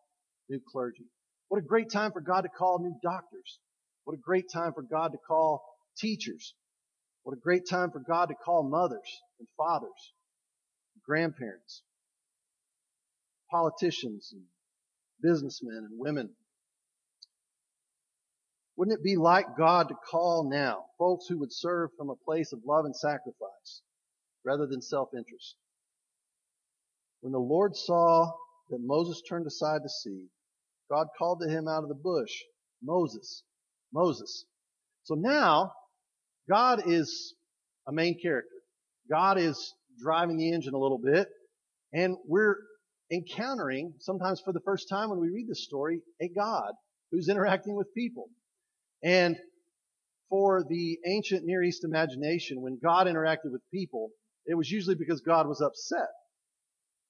new 0.50 0.60
clergy. 0.74 1.06
What 1.48 1.60
a 1.60 1.66
great 1.66 1.90
time 1.90 2.12
for 2.12 2.20
God 2.20 2.42
to 2.42 2.50
call 2.50 2.80
new 2.80 2.98
doctors. 3.02 3.60
What 4.06 4.14
a 4.14 4.22
great 4.22 4.46
time 4.52 4.74
for 4.74 4.84
God 4.84 5.12
to 5.12 5.18
call 5.18 5.64
teachers. 5.98 6.54
What 7.24 7.34
a 7.34 7.40
great 7.40 7.68
time 7.68 7.92
for 7.92 8.00
God 8.00 8.28
to 8.28 8.36
call 8.36 8.64
mothers 8.64 9.22
and 9.40 9.48
fathers, 9.58 10.14
and 10.94 11.04
grandparents, 11.04 11.82
politicians 13.50 14.30
and 14.32 14.44
businessmen 15.22 15.88
and 15.90 16.00
women. 16.00 16.30
Wouldn't 18.78 19.00
it 19.00 19.04
be 19.04 19.16
like 19.16 19.58
God 19.58 19.90
to 19.90 19.96
call 19.96 20.50
now 20.50 20.86
folks 21.00 21.26
who 21.28 21.40
would 21.40 21.54
serve 21.54 21.90
from 21.98 22.10
a 22.10 22.16
place 22.16 22.54
of 22.54 22.60
love 22.66 22.86
and 22.86 22.96
sacrifice 22.96 23.82
rather 24.44 24.68
than 24.68 24.82
self-interest? 24.82 25.56
When 27.22 27.32
the 27.32 27.40
Lord 27.40 27.76
saw 27.76 28.32
that 28.70 28.82
Moses 28.82 29.24
turned 29.28 29.48
aside 29.48 29.82
to 29.82 29.90
see, 29.90 30.28
God 30.92 31.08
called 31.18 31.42
to 31.42 31.50
him 31.50 31.68
out 31.68 31.84
of 31.84 31.90
the 31.90 31.96
bush, 31.96 32.32
Moses, 32.84 33.44
Moses. 33.96 34.46
So 35.04 35.16
now, 35.16 35.72
God 36.50 36.84
is 36.86 37.34
a 37.88 37.92
main 37.92 38.20
character. 38.22 38.50
God 39.10 39.40
is 39.40 39.74
driving 40.00 40.38
the 40.38 40.52
engine 40.52 40.74
a 40.74 40.80
little 40.80 41.00
bit, 41.00 41.28
and 41.94 42.18
we're 42.28 42.58
encountering, 43.12 43.94
sometimes 44.00 44.42
for 44.44 44.52
the 44.52 44.60
first 44.66 44.90
time 44.90 45.10
when 45.10 45.20
we 45.20 45.30
read 45.30 45.48
this 45.48 45.64
story, 45.64 46.02
a 46.22 46.28
God 46.28 46.72
who's 47.12 47.30
interacting 47.30 47.76
with 47.76 47.88
people. 47.96 48.28
And 49.04 49.38
for 50.30 50.64
the 50.68 50.98
ancient 51.08 51.46
Near 51.46 51.64
East 51.64 51.84
imagination, 51.84 52.62
when 52.62 52.80
God 52.84 53.08
interacted 53.08 53.52
with 53.52 53.62
people, 53.72 54.10
it 54.46 54.56
was 54.56 54.70
usually 54.70 54.96
because 54.96 55.22
God 55.22 55.48
was 55.48 55.62
upset. 55.62 56.10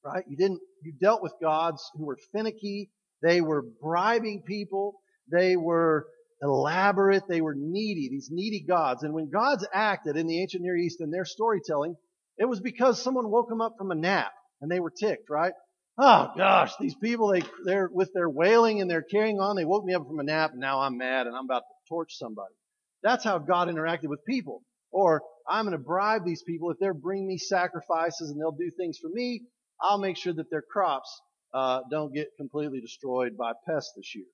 Right? 0.03 0.23
You 0.27 0.37
didn't, 0.37 0.59
you 0.83 0.93
dealt 1.01 1.23
with 1.23 1.33
gods 1.41 1.81
who 1.95 2.05
were 2.05 2.17
finicky, 2.31 2.91
they 3.23 3.41
were 3.41 3.63
bribing 3.81 4.43
people, 4.45 4.99
they 5.31 5.55
were 5.55 6.05
elaborate, 6.41 7.23
they 7.27 7.41
were 7.41 7.55
needy, 7.57 8.09
these 8.09 8.29
needy 8.31 8.65
gods. 8.67 9.03
And 9.03 9.13
when 9.13 9.29
gods 9.29 9.65
acted 9.73 10.17
in 10.17 10.27
the 10.27 10.41
ancient 10.41 10.63
Near 10.63 10.75
East 10.75 11.01
in 11.01 11.11
their 11.11 11.25
storytelling, 11.25 11.95
it 12.37 12.45
was 12.45 12.59
because 12.59 13.01
someone 13.01 13.29
woke 13.29 13.49
them 13.49 13.61
up 13.61 13.75
from 13.77 13.91
a 13.91 13.95
nap 13.95 14.31
and 14.61 14.69
they 14.69 14.79
were 14.79 14.91
ticked, 14.91 15.29
right? 15.29 15.53
Oh 15.97 16.31
gosh, 16.35 16.73
these 16.79 16.95
people, 16.95 17.29
they, 17.29 17.41
they're 17.63 17.89
with 17.91 18.11
their 18.13 18.29
wailing 18.29 18.81
and 18.81 18.89
they're 18.89 19.01
carrying 19.01 19.39
on. 19.39 19.55
They 19.55 19.63
woke 19.63 19.85
me 19.85 19.93
up 19.93 20.05
from 20.07 20.19
a 20.19 20.23
nap 20.23 20.51
and 20.51 20.59
now 20.59 20.81
I'm 20.81 20.97
mad 20.97 21.27
and 21.27 21.35
I'm 21.35 21.45
about 21.45 21.59
to 21.59 21.89
torch 21.89 22.17
somebody. 22.17 22.53
That's 23.01 23.23
how 23.23 23.37
God 23.37 23.69
interacted 23.69 24.09
with 24.09 24.25
people. 24.25 24.61
Or 24.91 25.21
I'm 25.47 25.65
going 25.65 25.77
to 25.77 25.83
bribe 25.83 26.25
these 26.25 26.43
people. 26.43 26.71
If 26.71 26.77
they're 26.79 26.93
bring 26.93 27.25
me 27.25 27.37
sacrifices 27.37 28.29
and 28.29 28.39
they'll 28.39 28.51
do 28.51 28.71
things 28.77 28.97
for 28.97 29.09
me, 29.09 29.43
I'll 29.81 29.99
make 29.99 30.17
sure 30.17 30.33
that 30.33 30.49
their 30.49 30.63
crops 30.63 31.21
uh, 31.53 31.81
don't 31.89 32.13
get 32.13 32.27
completely 32.37 32.81
destroyed 32.81 33.37
by 33.37 33.53
pests 33.67 33.93
this 33.95 34.15
year. 34.15 34.25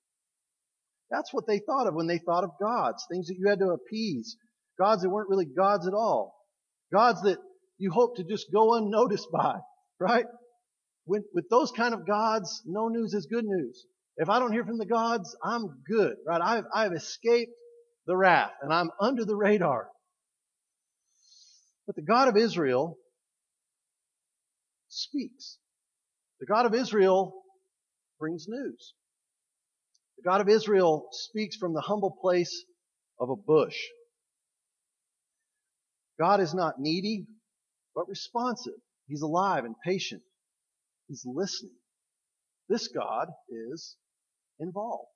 That's 1.12 1.34
what 1.34 1.46
they 1.46 1.60
thought 1.60 1.88
of 1.88 1.94
when 1.94 2.08
they 2.08 2.20
thought 2.20 2.46
of 2.46 2.52
gods, 2.60 3.06
things 3.12 3.28
that 3.28 3.36
you 3.38 3.50
had 3.50 3.60
to 3.60 3.72
appease, 3.72 4.38
gods 4.80 5.02
that 5.02 5.10
weren't 5.10 5.30
really 5.30 5.46
gods 5.46 5.86
at 5.86 5.94
all, 5.94 6.34
gods 6.92 7.22
that 7.24 7.38
you 7.78 7.92
hope 7.92 8.16
to 8.16 8.24
just 8.24 8.52
go 8.52 8.76
unnoticed 8.76 9.28
by, 9.34 9.56
right? 10.00 10.26
When, 11.06 11.24
with 11.34 11.50
those 11.50 11.72
kind 11.72 11.94
of 11.94 12.08
gods, 12.08 12.64
no 12.66 12.88
news 12.88 13.14
is 13.14 13.26
good 13.26 13.46
news. 13.46 13.86
If 14.18 14.30
I 14.30 14.40
don't 14.40 14.54
hear 14.54 14.66
from 14.66 14.78
the 14.78 14.86
gods, 14.86 15.36
I'm 15.44 15.84
good, 15.88 16.16
right? 16.26 16.42
I've, 16.42 16.66
I've 16.74 16.94
escaped 16.94 17.52
the 18.08 18.16
wrath 18.16 18.52
and 18.62 18.74
I'm 18.74 18.90
under 19.00 19.26
the 19.26 19.36
radar. 19.36 19.88
But 21.88 21.96
the 21.96 22.02
God 22.04 22.28
of 22.28 22.38
Israel 22.38 22.98
speaks. 24.90 25.58
The 26.40 26.46
God 26.46 26.66
of 26.66 26.74
Israel 26.74 27.34
brings 28.20 28.46
news. 28.48 28.94
The 30.22 30.30
God 30.30 30.42
of 30.42 30.50
Israel 30.50 31.08
speaks 31.12 31.56
from 31.56 31.74
the 31.74 31.82
humble 31.82 32.16
place 32.22 32.64
of 33.20 33.32
a 33.32 33.36
bush. 33.36 33.78
God 36.20 36.40
is 36.40 36.54
not 36.54 36.76
needy, 36.80 37.26
but 37.96 38.08
responsive. 38.08 38.76
He's 39.08 39.24
alive 39.24 39.66
and 39.66 39.74
patient. 39.84 40.22
He's 41.08 41.24
listening. 41.26 41.74
This 42.70 42.88
God 42.88 43.30
is 43.50 43.96
involved. 44.60 45.08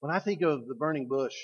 When 0.00 0.12
I 0.12 0.18
think 0.18 0.42
of 0.42 0.66
the 0.66 0.74
burning 0.74 1.06
bush, 1.06 1.34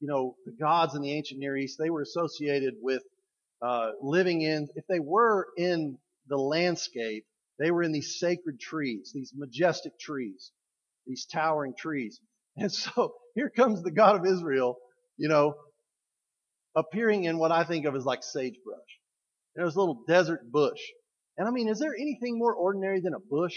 you 0.00 0.08
know, 0.08 0.36
the 0.46 0.52
gods 0.52 0.94
in 0.94 1.02
the 1.02 1.12
ancient 1.12 1.38
Near 1.38 1.56
East, 1.56 1.76
they 1.78 1.90
were 1.90 2.02
associated 2.02 2.74
with 2.80 3.02
uh, 3.62 3.90
living 4.00 4.42
in, 4.42 4.68
if 4.74 4.84
they 4.88 5.00
were 5.00 5.48
in 5.56 5.98
the 6.28 6.36
landscape, 6.36 7.24
they 7.58 7.70
were 7.70 7.82
in 7.82 7.92
these 7.92 8.18
sacred 8.18 8.60
trees, 8.60 9.10
these 9.14 9.32
majestic 9.34 9.98
trees, 9.98 10.52
these 11.06 11.26
towering 11.26 11.74
trees. 11.76 12.20
And 12.60 12.72
so 12.72 13.14
here 13.36 13.50
comes 13.50 13.84
the 13.84 13.92
God 13.92 14.16
of 14.16 14.26
Israel, 14.26 14.78
you 15.16 15.28
know, 15.28 15.54
appearing 16.74 17.22
in 17.22 17.38
what 17.38 17.52
I 17.52 17.62
think 17.62 17.86
of 17.86 17.94
as 17.94 18.04
like 18.04 18.24
sagebrush. 18.24 18.98
There's 19.54 19.76
a 19.76 19.78
little 19.78 20.02
desert 20.08 20.40
bush. 20.50 20.80
And 21.36 21.46
I 21.46 21.52
mean, 21.52 21.68
is 21.68 21.78
there 21.78 21.94
anything 21.94 22.36
more 22.36 22.52
ordinary 22.52 23.00
than 23.00 23.14
a 23.14 23.20
bush? 23.20 23.54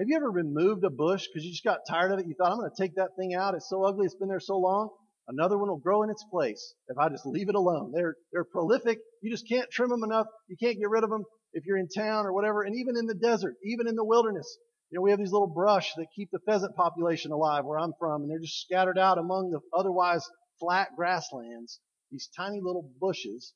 Have 0.00 0.08
you 0.08 0.16
ever 0.16 0.30
removed 0.30 0.82
a 0.82 0.90
bush 0.90 1.26
because 1.28 1.44
you 1.44 1.52
just 1.52 1.62
got 1.62 1.80
tired 1.88 2.10
of 2.10 2.18
it? 2.18 2.26
You 2.26 2.34
thought, 2.34 2.50
I'm 2.50 2.58
going 2.58 2.70
to 2.74 2.82
take 2.82 2.96
that 2.96 3.10
thing 3.16 3.34
out. 3.34 3.54
It's 3.54 3.68
so 3.68 3.84
ugly. 3.84 4.06
It's 4.06 4.16
been 4.16 4.28
there 4.28 4.40
so 4.40 4.58
long. 4.58 4.90
Another 5.30 5.56
one 5.56 5.68
will 5.68 5.78
grow 5.78 6.02
in 6.02 6.10
its 6.10 6.24
place 6.28 6.74
if 6.88 6.98
I 6.98 7.08
just 7.08 7.24
leave 7.24 7.48
it 7.48 7.54
alone. 7.54 7.92
They're, 7.94 8.16
they're 8.32 8.44
prolific. 8.44 8.98
You 9.22 9.30
just 9.30 9.48
can't 9.48 9.70
trim 9.70 9.90
them 9.90 10.02
enough. 10.02 10.26
You 10.48 10.56
can't 10.60 10.78
get 10.78 10.90
rid 10.90 11.04
of 11.04 11.10
them 11.10 11.24
if 11.52 11.64
you're 11.66 11.78
in 11.78 11.86
town 11.88 12.26
or 12.26 12.32
whatever. 12.32 12.64
And 12.64 12.74
even 12.74 12.96
in 12.96 13.06
the 13.06 13.14
desert, 13.14 13.54
even 13.64 13.86
in 13.86 13.94
the 13.94 14.04
wilderness, 14.04 14.58
you 14.90 14.98
know, 14.98 15.02
we 15.02 15.10
have 15.10 15.20
these 15.20 15.30
little 15.30 15.46
brush 15.46 15.92
that 15.96 16.06
keep 16.16 16.30
the 16.32 16.40
pheasant 16.40 16.74
population 16.74 17.30
alive 17.30 17.64
where 17.64 17.78
I'm 17.78 17.92
from, 18.00 18.22
and 18.22 18.30
they're 18.30 18.40
just 18.40 18.60
scattered 18.62 18.98
out 18.98 19.18
among 19.18 19.52
the 19.52 19.60
otherwise 19.72 20.28
flat 20.58 20.88
grasslands, 20.96 21.78
these 22.10 22.28
tiny 22.36 22.58
little 22.60 22.90
bushes. 23.00 23.54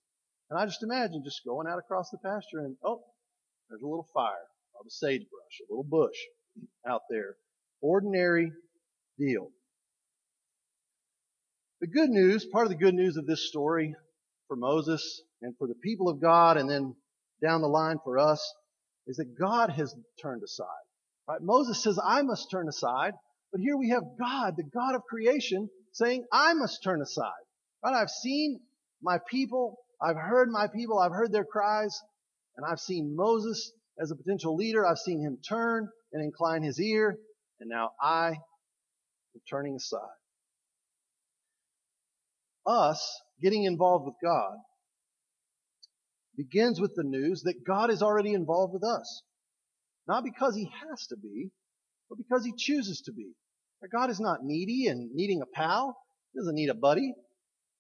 And 0.51 0.61
I 0.61 0.67
just 0.67 0.85
imagine 0.85 1.23
just 1.25 1.41
going 1.45 1.67
out 1.67 1.81
across 1.81 2.09
the 2.11 2.19
pasture 2.19 2.61
and, 2.61 2.77
oh, 2.85 3.03
there's 3.69 3.83
a 3.83 3.87
little 3.87 4.07
fire 4.15 4.47
of 4.79 4.87
a 4.87 4.91
sagebrush, 4.91 5.59
a 5.69 5.73
little 5.73 5.83
bush 5.83 6.17
out 6.89 7.03
there. 7.11 7.35
Ordinary 7.81 8.53
deal. 9.19 9.51
The 11.85 11.91
good 11.91 12.09
news, 12.09 12.47
part 12.47 12.65
of 12.65 12.71
the 12.71 12.83
good 12.83 12.95
news 12.95 13.19
of 13.19 13.27
this 13.27 13.47
story 13.47 13.95
for 14.49 14.57
Moses 14.57 15.21
and 15.43 15.55
for 15.59 15.67
the 15.67 15.75
people 15.75 16.09
of 16.09 16.19
God 16.19 16.57
and 16.57 16.67
then 16.71 16.97
down 17.43 17.61
the 17.61 17.69
line 17.69 17.99
for 18.03 18.19
us 18.19 18.41
is 19.07 19.19
that 19.19 19.39
God 19.39 19.69
has 19.69 19.95
turned 20.23 20.41
aside. 20.43 20.65
Right? 21.29 21.43
Moses 21.43 21.83
says, 21.83 21.99
I 22.03 22.23
must 22.23 22.51
turn 22.51 22.71
aside. 22.71 23.13
But 23.53 23.61
here 23.61 23.77
we 23.77 23.91
have 23.91 24.03
God, 24.19 24.55
the 24.57 24.63
God 24.63 24.95
of 24.95 25.03
creation, 25.03 25.69
saying, 25.93 26.25
I 26.33 26.55
must 26.55 26.83
turn 26.83 27.03
aside. 27.03 27.33
Right? 27.85 27.95
I've 27.95 28.09
seen 28.09 28.61
my 29.03 29.19
people. 29.31 29.77
I've 30.01 30.17
heard 30.17 30.49
my 30.49 30.69
people. 30.75 30.99
I've 30.99 31.13
heard 31.13 31.33
their 31.33 31.45
cries. 31.45 32.01
And 32.57 32.65
I've 32.65 32.81
seen 32.81 33.15
Moses 33.15 33.73
as 34.01 34.11
a 34.11 34.17
potential 34.17 34.57
leader. 34.57 34.87
I've 34.87 34.97
seen 34.97 35.21
him 35.21 35.37
turn 35.47 35.87
and 36.15 36.25
incline 36.25 36.63
his 36.63 36.81
ear. 36.81 37.19
And 37.61 37.69
now 37.69 37.91
I 38.01 38.29
am 38.29 39.43
turning 39.51 39.77
aside. 39.77 40.24
Us 42.67 43.21
getting 43.43 43.65
involved 43.65 44.07
with 44.07 44.15
God 44.23 44.57
begins 46.37 46.81
with 46.81 46.95
the 46.95 47.05
news 47.05 47.43
that 47.43 47.65
God 47.67 47.91
is 47.91 48.03
already 48.03 48.33
involved 48.33 48.73
with 48.73 48.85
us. 48.85 49.23
Not 50.07 50.25
because 50.25 50.55
he 50.57 50.71
has 50.89 51.07
to 51.09 51.17
be, 51.17 51.51
but 52.09 52.19
because 52.19 52.45
he 52.45 52.53
chooses 52.57 53.03
to 53.03 53.13
be. 53.13 53.33
God 53.93 54.11
is 54.11 54.21
not 54.21 54.39
needy 54.43 54.87
and 54.87 55.11
needing 55.15 55.43
a 55.43 55.47
pal. 55.47 55.97
He 56.33 56.41
doesn't 56.41 56.55
need 56.55 56.71
a 56.71 56.75
buddy. 56.75 57.15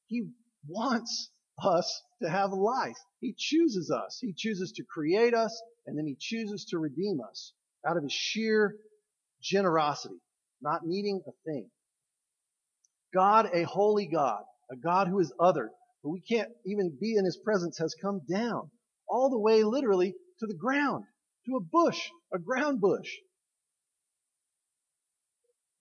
He 0.07 0.26
wants 0.69 1.31
us 1.62 2.03
to 2.23 2.29
have 2.29 2.53
life. 2.53 2.97
He 3.21 3.35
chooses 3.37 3.91
us. 3.91 4.19
He 4.21 4.35
chooses 4.37 4.73
to 4.73 4.85
create 4.85 5.35
us 5.35 5.62
and 5.87 5.97
then 5.97 6.07
he 6.07 6.17
chooses 6.19 6.67
to 6.67 6.79
redeem 6.79 7.21
us 7.26 7.53
out 7.87 7.97
of 7.97 8.03
his 8.03 8.12
sheer 8.12 8.76
generosity, 9.43 10.21
not 10.62 10.81
needing 10.85 11.23
a 11.26 11.33
thing. 11.45 11.69
God, 13.14 13.49
a 13.53 13.62
holy 13.62 14.07
God, 14.07 14.43
a 14.71 14.76
God 14.76 15.09
who 15.09 15.21
is 15.21 15.33
other, 15.38 15.71
who 16.02 16.12
we 16.12 16.21
can't 16.21 16.50
even 16.66 16.97
be 17.00 17.16
in 17.16 17.25
his 17.25 17.37
presence, 17.37 17.78
has 17.78 17.94
come 18.00 18.21
down 18.30 18.71
all 19.09 19.30
the 19.30 19.38
way 19.38 19.62
literally 19.64 20.14
to 20.40 20.47
the 20.47 20.54
ground, 20.54 21.04
to 21.47 21.56
a 21.56 21.61
bush, 21.61 22.11
a 22.33 22.38
ground 22.38 22.80
bush. 22.80 23.11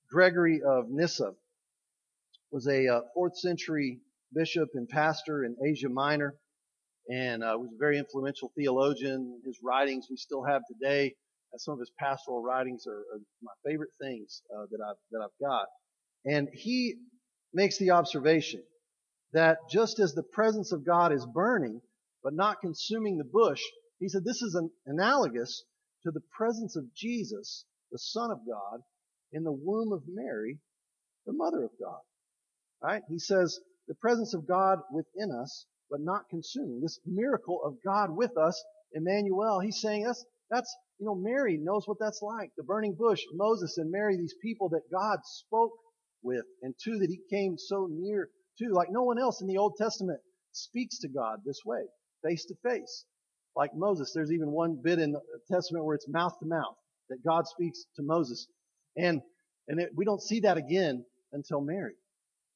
Gregory 0.09 0.61
of 0.61 0.89
Nyssa 0.89 1.33
was 2.51 2.67
a 2.67 2.87
uh, 2.87 3.01
fourth 3.15 3.37
century 3.37 3.99
bishop 4.33 4.69
and 4.75 4.87
pastor 4.87 5.43
in 5.43 5.55
Asia 5.65 5.89
Minor 5.89 6.35
and 7.09 7.43
uh, 7.43 7.55
was 7.57 7.69
a 7.73 7.77
very 7.77 7.97
influential 7.97 8.51
theologian. 8.55 9.41
His 9.45 9.57
writings 9.63 10.07
we 10.09 10.17
still 10.17 10.43
have 10.43 10.61
today. 10.67 11.15
Some 11.57 11.73
of 11.73 11.79
his 11.79 11.91
pastoral 11.99 12.41
writings 12.41 12.87
are, 12.87 12.97
are 12.97 13.19
my 13.43 13.51
favorite 13.65 13.91
things 14.01 14.41
uh, 14.55 14.65
that 14.71 14.79
I've 14.81 14.95
that 15.11 15.19
I've 15.23 15.47
got. 15.47 15.67
And 16.25 16.47
he 16.51 16.95
makes 17.53 17.77
the 17.77 17.91
observation 17.91 18.63
that 19.33 19.57
just 19.69 19.99
as 19.99 20.13
the 20.13 20.23
presence 20.23 20.71
of 20.71 20.85
God 20.85 21.11
is 21.11 21.25
burning 21.25 21.81
but 22.23 22.33
not 22.33 22.61
consuming 22.61 23.17
the 23.17 23.23
bush, 23.23 23.61
he 23.99 24.07
said 24.07 24.23
this 24.23 24.41
is 24.41 24.55
an 24.55 24.69
analogous 24.85 25.63
to 26.03 26.11
the 26.11 26.23
presence 26.35 26.75
of 26.75 26.93
Jesus, 26.93 27.65
the 27.91 27.99
Son 27.99 28.31
of 28.31 28.39
God, 28.47 28.81
in 29.31 29.43
the 29.43 29.51
womb 29.51 29.91
of 29.91 30.03
Mary, 30.07 30.59
the 31.25 31.33
Mother 31.33 31.63
of 31.63 31.71
God. 31.81 31.99
Right? 32.81 33.01
He 33.09 33.19
says 33.19 33.59
the 33.87 33.95
presence 33.95 34.33
of 34.33 34.47
God 34.47 34.79
within 34.91 35.31
us 35.31 35.65
but 35.89 36.01
not 36.01 36.29
consuming. 36.29 36.81
This 36.81 36.99
miracle 37.05 37.61
of 37.63 37.77
God 37.85 38.15
with 38.15 38.37
us, 38.37 38.63
Emmanuel, 38.93 39.59
he's 39.59 39.79
saying 39.81 40.03
that's, 40.03 40.25
that's, 40.49 40.75
you 40.99 41.05
know, 41.05 41.15
Mary 41.15 41.57
knows 41.57 41.87
what 41.87 41.97
that's 41.99 42.21
like. 42.21 42.51
The 42.57 42.63
burning 42.63 42.95
bush, 42.97 43.21
Moses 43.33 43.77
and 43.77 43.91
Mary, 43.91 44.17
these 44.17 44.35
people 44.41 44.69
that 44.69 44.91
God 44.91 45.19
spoke 45.23 45.71
with 46.23 46.45
and 46.61 46.73
to 46.83 46.97
that 46.99 47.09
he 47.09 47.19
came 47.29 47.57
so 47.57 47.87
near 47.91 48.29
too. 48.57 48.71
Like 48.71 48.89
no 48.91 49.03
one 49.03 49.19
else 49.19 49.41
in 49.41 49.47
the 49.47 49.57
Old 49.57 49.75
Testament 49.77 50.19
speaks 50.51 50.99
to 50.99 51.07
God 51.07 51.39
this 51.45 51.61
way, 51.65 51.81
face 52.23 52.45
to 52.45 52.55
face. 52.63 53.05
Like 53.55 53.71
Moses, 53.75 54.11
there's 54.13 54.31
even 54.31 54.51
one 54.51 54.79
bit 54.83 54.99
in 54.99 55.11
the 55.11 55.21
Testament 55.51 55.85
where 55.85 55.95
it's 55.95 56.07
mouth 56.07 56.37
to 56.39 56.45
mouth 56.45 56.75
that 57.09 57.23
God 57.23 57.47
speaks 57.47 57.85
to 57.95 58.03
Moses. 58.03 58.47
And, 58.97 59.21
and 59.67 59.79
it, 59.79 59.91
we 59.95 60.05
don't 60.05 60.21
see 60.21 60.41
that 60.41 60.57
again 60.57 61.05
until 61.31 61.61
Mary. 61.61 61.95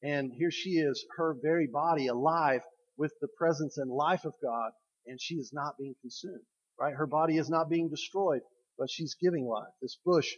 And 0.04 0.32
here 0.32 0.52
she 0.52 0.72
is, 0.72 1.06
her 1.18 1.36
very 1.42 1.68
body 1.68 2.08
alive 2.08 2.62
with 2.98 3.14
the 3.22 3.28
presence 3.38 3.78
and 3.78 3.92
life 3.92 4.26
of 4.26 4.34
God, 4.42 4.72
and 5.06 5.20
she 5.22 5.36
is 5.36 5.52
not 5.54 5.78
being 5.78 5.96
consumed, 6.02 6.46
right? 6.80 6.94
Her 6.94 7.08
body 7.08 7.38
is 7.38 7.50
not 7.50 7.70
being 7.70 7.90
destroyed, 7.90 8.42
but 8.78 8.90
she's 8.90 9.16
giving 9.16 9.46
life. 9.46 9.74
This 9.82 9.98
bush, 10.06 10.34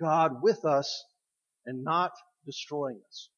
God 0.00 0.42
with 0.42 0.64
us 0.64 1.04
and 1.66 1.84
not 1.84 2.12
destroying 2.46 3.00
us. 3.08 3.28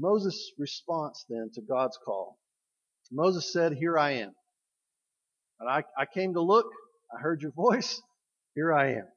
Moses' 0.00 0.52
response 0.58 1.24
then 1.28 1.50
to 1.54 1.60
God's 1.60 1.98
call. 2.04 2.38
Moses 3.12 3.52
said, 3.52 3.74
Here 3.74 3.98
I 3.98 4.12
am. 4.12 4.32
And 5.60 5.68
I, 5.68 5.82
I 5.98 6.06
came 6.06 6.34
to 6.34 6.40
look, 6.40 6.66
I 7.14 7.20
heard 7.20 7.42
your 7.42 7.52
voice, 7.52 8.00
here 8.54 8.72
I 8.72 8.92
am. 8.92 9.08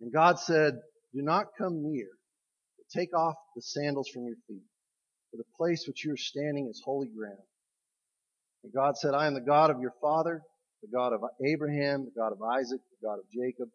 And 0.00 0.12
God 0.12 0.38
said, 0.38 0.74
Do 1.14 1.22
not 1.22 1.46
come 1.58 1.82
near, 1.82 2.08
but 2.76 3.00
take 3.00 3.16
off 3.16 3.36
the 3.54 3.62
sandals 3.62 4.10
from 4.12 4.24
your 4.24 4.36
feet, 4.46 4.64
for 5.30 5.38
the 5.38 5.44
place 5.56 5.86
which 5.86 6.04
you 6.04 6.12
are 6.12 6.18
standing 6.18 6.68
is 6.68 6.82
holy 6.84 7.08
ground. 7.08 7.38
And 8.62 8.72
God 8.74 8.98
said, 8.98 9.14
I 9.14 9.26
am 9.26 9.34
the 9.34 9.40
God 9.40 9.70
of 9.70 9.80
your 9.80 9.94
father, 10.02 10.42
the 10.82 10.88
God 10.94 11.12
of 11.12 11.22
Abraham, 11.44 12.04
the 12.04 12.20
God 12.20 12.32
of 12.32 12.42
Isaac, 12.42 12.80
the 13.00 13.06
God 13.06 13.18
of 13.18 13.24
Jacob. 13.32 13.68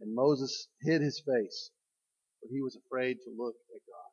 And 0.00 0.14
Moses 0.14 0.68
hid 0.82 1.00
his 1.00 1.22
face, 1.24 1.70
for 2.40 2.48
he 2.52 2.60
was 2.60 2.76
afraid 2.76 3.14
to 3.24 3.30
look 3.30 3.54
at 3.74 3.80
God. 3.86 4.03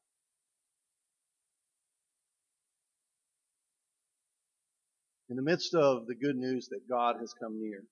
In 5.32 5.38
the 5.38 5.44
midst 5.44 5.74
of 5.76 6.08
the 6.08 6.16
good 6.16 6.36
news 6.36 6.68
that 6.68 6.90
God 6.90 7.16
has 7.22 7.34
come 7.34 7.58
near, 7.58 7.86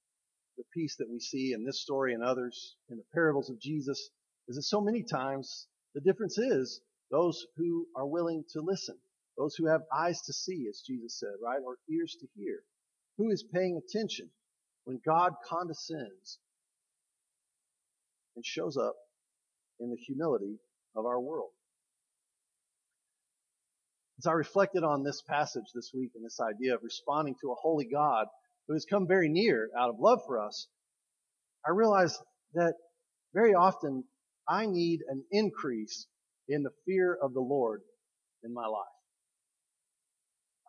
the 0.57 0.65
piece 0.73 0.97
that 0.97 1.09
we 1.09 1.21
see 1.21 1.53
in 1.53 1.63
this 1.63 1.81
story 1.81 2.13
and 2.13 2.21
others 2.21 2.75
in 2.89 2.97
the 2.97 3.05
parables 3.13 3.49
of 3.49 3.61
Jesus 3.61 4.09
is 4.49 4.57
that 4.57 4.63
so 4.63 4.81
many 4.81 5.03
times 5.03 5.67
the 5.95 6.01
difference 6.01 6.37
is 6.37 6.81
those 7.09 7.47
who 7.55 7.87
are 7.95 8.05
willing 8.05 8.43
to 8.49 8.61
listen, 8.61 8.97
those 9.37 9.55
who 9.55 9.67
have 9.67 9.83
eyes 9.97 10.21
to 10.23 10.33
see, 10.33 10.67
as 10.67 10.83
Jesus 10.85 11.17
said, 11.17 11.29
right, 11.41 11.61
or 11.65 11.77
ears 11.89 12.17
to 12.19 12.27
hear. 12.35 12.59
Who 13.17 13.31
is 13.31 13.45
paying 13.53 13.77
attention 13.77 14.29
when 14.83 14.99
God 15.05 15.31
condescends 15.47 16.39
and 18.35 18.45
shows 18.45 18.75
up 18.75 18.97
in 19.79 19.91
the 19.91 19.95
humility 19.95 20.59
of 20.93 21.05
our 21.05 21.21
world? 21.21 21.51
As 24.19 24.27
I 24.27 24.33
reflected 24.33 24.83
on 24.83 25.03
this 25.03 25.21
passage 25.21 25.71
this 25.73 25.91
week 25.93 26.11
and 26.13 26.25
this 26.25 26.41
idea 26.41 26.75
of 26.75 26.83
responding 26.83 27.35
to 27.39 27.53
a 27.53 27.55
holy 27.55 27.85
God 27.85 28.27
who 28.67 28.73
has 28.73 28.83
come 28.83 29.07
very 29.07 29.29
near 29.29 29.69
out 29.79 29.89
of 29.89 29.95
love 29.97 30.19
for 30.27 30.45
us, 30.45 30.67
I 31.65 31.71
realized 31.71 32.17
that 32.53 32.73
very 33.33 33.53
often 33.53 34.03
I 34.45 34.65
need 34.65 34.99
an 35.07 35.23
increase 35.31 36.05
in 36.49 36.63
the 36.63 36.73
fear 36.85 37.17
of 37.21 37.33
the 37.33 37.39
Lord 37.39 37.81
in 38.43 38.53
my 38.53 38.67
life. 38.67 38.87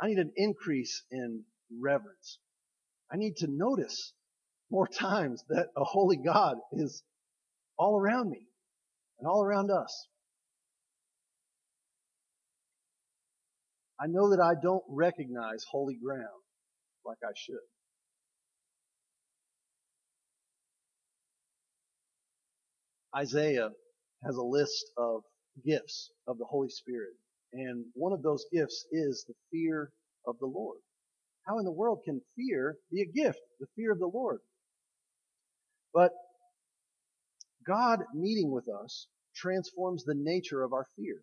I 0.01 0.07
need 0.07 0.19
an 0.19 0.33
increase 0.37 1.03
in 1.11 1.43
reverence. 1.81 2.39
I 3.13 3.17
need 3.17 3.35
to 3.39 3.49
notice 3.49 4.13
more 4.71 4.87
times 4.87 5.43
that 5.49 5.71
a 5.77 5.83
holy 5.83 6.19
God 6.19 6.59
is 6.73 7.03
all 7.77 7.99
around 7.99 8.31
me 8.31 8.47
and 9.19 9.27
all 9.27 9.43
around 9.43 9.73
us. 9.73 10.07
I 14.01 14.07
know 14.07 14.31
that 14.31 14.41
I 14.41 14.55
don't 14.61 14.85
recognize 14.89 15.65
holy 15.71 15.97
ground 16.03 16.43
like 17.05 17.19
I 17.23 17.33
should. 17.37 17.57
Isaiah 23.15 23.71
has 24.25 24.37
a 24.37 24.43
list 24.43 24.87
of 24.97 25.23
gifts 25.65 26.11
of 26.27 26.39
the 26.39 26.45
Holy 26.45 26.69
Spirit. 26.69 27.15
And 27.53 27.85
one 27.95 28.13
of 28.13 28.23
those 28.23 28.47
gifts 28.53 28.87
is 28.93 29.25
the 29.27 29.35
fear 29.51 29.91
of 30.27 30.39
the 30.39 30.47
Lord. 30.47 30.79
How 31.47 31.59
in 31.59 31.65
the 31.65 31.73
world 31.73 32.01
can 32.05 32.21
fear 32.37 32.77
be 32.93 33.03
a 33.03 33.07
gift? 33.07 33.41
The 33.59 33.67
fear 33.77 33.93
of 33.93 33.99
the 33.99 34.11
Lord. 34.13 34.39
But 35.93 36.13
God 37.67 38.01
meeting 38.15 38.53
with 38.53 38.67
us 38.69 39.09
transforms 39.35 40.05
the 40.05 40.15
nature 40.15 40.63
of 40.63 40.73
our 40.73 40.87
fear. 40.97 41.23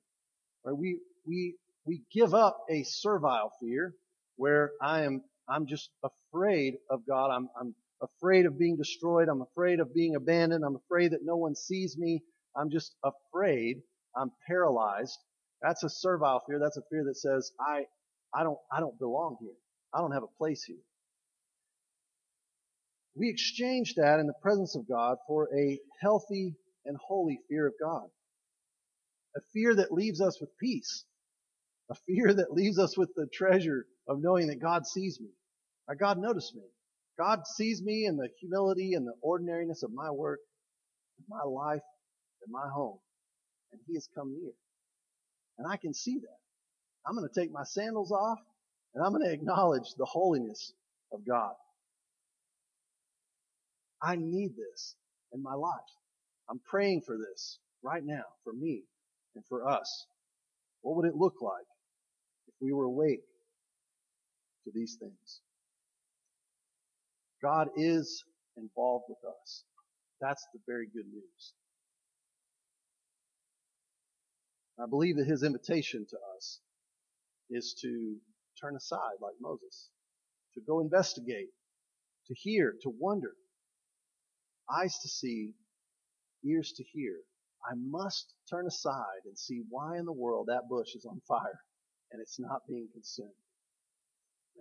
Right? 0.65 0.75
We, 0.77 0.99
we, 1.25 1.55
we 1.88 2.04
give 2.13 2.34
up 2.34 2.60
a 2.69 2.84
servile 2.84 3.52
fear 3.62 3.93
where 4.36 4.71
I 4.82 5.04
am, 5.04 5.23
I'm 5.50 5.65
just 5.65 5.89
afraid 6.04 6.76
of 6.89 7.08
God. 7.08 7.32
I'm, 7.32 7.50
I'm 7.60 7.73
afraid 8.02 8.45
of 8.45 8.60
being 8.60 8.76
destroyed. 8.76 9.30
I'm 9.30 9.41
afraid 9.41 9.80
of 9.80 9.93
being 9.93 10.15
abandoned. 10.15 10.63
I'm 10.65 10.76
afraid 10.76 11.12
that 11.12 11.21
no 11.23 11.38
one 11.38 11.56
sees 11.56 11.97
me. 11.97 12.21
I'm 12.56 12.69
just 12.69 12.93
afraid. 13.04 13.78
I'm 14.15 14.32
paralyzed. 14.47 15.17
That's 15.62 15.84
a 15.84 15.89
servile 15.89 16.43
fear. 16.45 16.60
That's 16.60 16.78
a 16.78 16.84
fear 16.91 17.06
that 17.06 17.17
says, 17.17 17.52
I, 17.60 17.86
I 18.36 18.43
don't, 18.43 18.60
I 18.71 18.80
don't 18.82 19.00
belong 19.00 19.38
here. 19.39 19.56
I 19.93 20.00
don't 20.00 20.12
have 20.12 20.23
a 20.23 20.38
place 20.38 20.63
here. 20.63 20.78
We 23.15 23.30
exchange 23.30 23.95
that 23.95 24.19
in 24.19 24.28
the 24.28 24.34
presence 24.41 24.76
of 24.76 24.88
God 24.88 25.17
for 25.28 25.50
a 25.58 25.80
healthy 26.02 26.56
and 26.86 26.97
holy 26.97 27.39
fear 27.50 27.67
of 27.67 27.73
God. 27.82 28.08
A 29.36 29.39
fear 29.54 29.73
that 29.76 29.91
leaves 29.91 30.21
us 30.21 30.39
with 30.39 30.50
peace. 30.60 31.06
A 31.89 31.95
fear 31.95 32.34
that 32.34 32.54
leaves 32.54 32.80
us 32.80 32.97
with 32.97 33.13
the 33.15 33.28
treasure 33.28 33.86
of 34.08 34.21
knowing 34.21 34.47
that 34.47 34.62
God 34.62 34.86
sees 34.86 35.19
me. 35.19 35.30
Or 35.88 35.95
God 35.95 36.17
noticed 36.17 36.54
me. 36.56 36.63
God 37.17 37.47
sees 37.47 37.82
me 37.82 38.06
in 38.06 38.17
the 38.17 38.30
humility 38.39 38.93
and 38.93 39.08
the 39.08 39.13
ordinariness 39.21 39.84
of 39.84 39.91
my 39.93 40.12
work, 40.12 40.39
my 41.30 41.43
life, 41.43 41.82
and 42.43 42.52
my 42.52 42.67
home. 42.73 43.00
And 43.71 43.82
He 43.88 43.95
has 43.95 44.08
come 44.13 44.34
near. 44.34 44.52
And 45.58 45.67
I 45.71 45.78
can 45.78 45.93
see 45.93 46.19
that. 46.19 46.38
I'm 47.06 47.15
going 47.15 47.28
to 47.28 47.39
take 47.39 47.52
my 47.52 47.63
sandals 47.63 48.12
off 48.12 48.39
and 48.93 49.04
I'm 49.04 49.13
going 49.13 49.26
to 49.26 49.32
acknowledge 49.34 49.93
the 49.97 50.06
holiness 50.06 50.73
of 51.12 51.26
God. 51.26 51.54
I 54.02 54.15
need 54.15 54.52
this 54.56 54.95
in 55.34 55.41
my 55.41 55.54
life. 55.54 55.71
I'm 56.50 56.60
praying 56.69 57.02
for 57.02 57.17
this 57.17 57.60
right 57.84 58.04
now 58.04 58.23
for 58.43 58.54
me 58.54 58.84
and 59.36 59.43
for 59.47 59.67
us. 59.67 60.06
What 60.82 60.97
would 60.97 61.06
it 61.06 61.15
look 61.15 61.41
like 61.41 61.65
we 62.62 62.74
were 62.74 62.86
awake 62.86 63.24
to 64.63 64.72
these 64.74 64.98
things? 65.00 65.41
God 67.41 67.67
is 67.76 68.24
involved 68.58 69.06
with 69.10 69.20
us. 69.24 69.63
That's 70.20 70.46
the 70.54 70.60
very 70.67 70.88
good 70.88 71.06
news. 71.12 71.54
I 74.80 74.86
believe 74.89 75.17
that 75.17 75.28
his 75.28 75.43
invitation 75.43 76.06
to 76.10 76.17
us 76.36 76.60
is 77.50 77.76
to 77.82 78.15
turn 78.62 78.76
aside 78.76 79.17
like 79.22 79.36
Moses, 79.41 79.89
to 80.56 80.62
go 80.62 80.80
investigate, 80.80 81.50
to 82.28 82.36
hear, 82.36 82.76
to 82.82 82.91
wonder, 83.00 83.34
eyes 84.72 84.98
to 85.02 85.08
see, 85.08 85.54
ears 86.46 86.74
to 86.78 86.84
hear. 86.84 87.15
I 87.65 87.74
must 87.76 88.34
turn 88.50 88.67
aside 88.67 89.26
and 89.26 89.38
see 89.38 89.62
why 89.70 89.98
in 89.98 90.06
the 90.06 90.12
world 90.12 90.48
that 90.48 90.70
bush 90.70 90.96
is 90.96 91.06
on 91.06 91.22
fire 91.28 91.60
and 92.12 92.22
it's 92.22 92.39
not 92.39 92.62
being 92.67 92.88
consumed. 92.93 93.30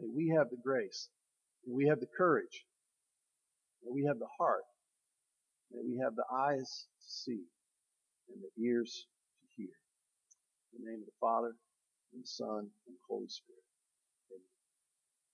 May 0.00 0.08
we 0.14 0.34
have 0.36 0.50
the 0.50 0.58
grace 0.62 1.08
May 1.66 1.74
we 1.74 1.86
have 1.88 2.00
the 2.00 2.08
courage. 2.16 2.64
May 3.84 3.92
we 3.92 4.04
have 4.06 4.18
the 4.18 4.28
heart. 4.38 4.64
May 5.72 5.82
we 5.86 5.98
have 6.02 6.16
the 6.16 6.24
eyes 6.32 6.86
to 7.00 7.06
see 7.06 7.42
and 8.32 8.42
the 8.42 8.62
ears 8.64 9.06
to 9.40 9.46
hear. 9.56 9.74
In 10.74 10.84
the 10.84 10.90
name 10.90 11.00
of 11.00 11.06
the 11.06 11.20
Father, 11.20 11.54
and 12.14 12.22
the 12.22 12.28
Son, 12.28 12.60
and 12.60 12.94
the 12.96 13.06
Holy 13.08 13.28
Spirit. 13.28 13.65